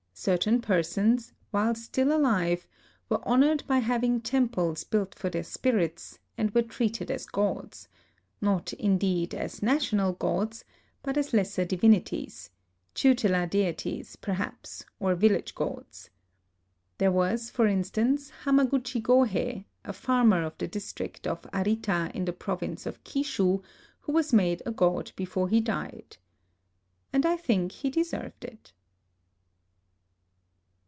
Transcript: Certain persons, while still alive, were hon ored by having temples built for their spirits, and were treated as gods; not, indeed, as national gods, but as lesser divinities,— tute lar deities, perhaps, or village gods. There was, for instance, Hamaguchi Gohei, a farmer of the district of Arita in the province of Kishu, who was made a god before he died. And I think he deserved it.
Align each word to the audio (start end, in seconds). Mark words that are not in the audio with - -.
Certain 0.13 0.61
persons, 0.61 1.33
while 1.49 1.73
still 1.73 2.15
alive, 2.15 2.67
were 3.09 3.17
hon 3.27 3.41
ored 3.41 3.65
by 3.65 3.79
having 3.79 4.21
temples 4.21 4.83
built 4.83 5.15
for 5.15 5.31
their 5.31 5.43
spirits, 5.43 6.19
and 6.37 6.53
were 6.53 6.61
treated 6.61 7.09
as 7.09 7.25
gods; 7.25 7.87
not, 8.39 8.71
indeed, 8.73 9.33
as 9.33 9.63
national 9.63 10.13
gods, 10.13 10.63
but 11.01 11.17
as 11.17 11.33
lesser 11.33 11.65
divinities,— 11.65 12.51
tute 12.93 13.23
lar 13.23 13.47
deities, 13.47 14.15
perhaps, 14.17 14.85
or 14.99 15.15
village 15.15 15.55
gods. 15.55 16.11
There 16.99 17.11
was, 17.11 17.49
for 17.49 17.65
instance, 17.65 18.31
Hamaguchi 18.43 19.01
Gohei, 19.01 19.65
a 19.83 19.91
farmer 19.93 20.43
of 20.45 20.55
the 20.59 20.67
district 20.67 21.25
of 21.25 21.41
Arita 21.51 22.11
in 22.13 22.25
the 22.25 22.33
province 22.33 22.85
of 22.85 23.03
Kishu, 23.03 23.63
who 24.01 24.11
was 24.11 24.31
made 24.31 24.61
a 24.67 24.71
god 24.71 25.13
before 25.15 25.49
he 25.49 25.61
died. 25.61 26.17
And 27.11 27.25
I 27.25 27.37
think 27.37 27.71
he 27.71 27.89
deserved 27.89 28.45
it. 28.45 28.71